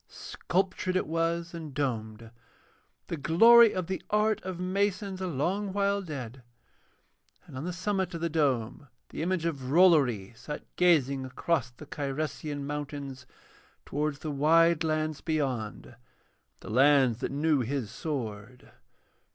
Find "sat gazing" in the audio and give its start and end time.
10.35-11.23